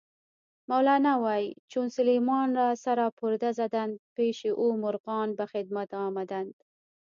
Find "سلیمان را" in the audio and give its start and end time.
1.97-2.67